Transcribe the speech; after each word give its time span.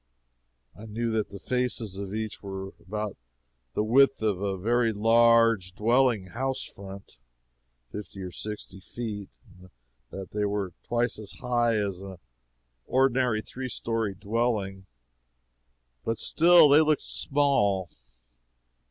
I 0.75 0.87
knew 0.87 1.11
that 1.11 1.29
the 1.29 1.37
faces 1.37 1.99
of 1.99 2.11
each 2.11 2.41
were 2.41 2.73
about 2.79 3.15
the 3.75 3.83
width 3.83 4.23
of 4.23 4.41
a 4.41 4.57
very 4.57 4.91
large 4.91 5.73
dwelling 5.73 6.29
house 6.29 6.63
front, 6.63 7.17
(fifty 7.91 8.19
or 8.23 8.31
sixty 8.31 8.79
feet,) 8.79 9.29
and 9.47 9.69
that 10.09 10.31
they 10.31 10.45
were 10.45 10.73
twice 10.87 11.19
as 11.19 11.33
high 11.33 11.75
as 11.75 11.99
an 11.99 12.17
ordinary 12.87 13.43
three 13.43 13.69
story 13.69 14.15
dwelling, 14.15 14.87
but 16.03 16.17
still 16.17 16.67
they 16.67 16.81
looked 16.81 17.03
small. 17.03 17.87